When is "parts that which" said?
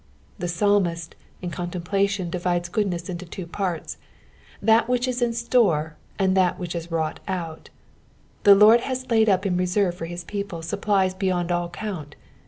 3.45-5.07